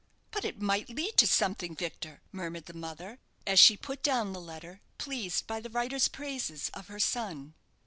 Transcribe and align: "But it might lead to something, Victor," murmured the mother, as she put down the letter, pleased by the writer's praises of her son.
"But 0.31 0.43
it 0.45 0.59
might 0.59 0.89
lead 0.89 1.15
to 1.17 1.27
something, 1.27 1.75
Victor," 1.75 2.21
murmured 2.31 2.65
the 2.65 2.73
mother, 2.73 3.19
as 3.45 3.59
she 3.59 3.77
put 3.77 4.01
down 4.01 4.33
the 4.33 4.41
letter, 4.41 4.81
pleased 4.97 5.45
by 5.45 5.59
the 5.59 5.69
writer's 5.69 6.07
praises 6.07 6.71
of 6.73 6.87
her 6.87 6.99
son. 6.99 7.53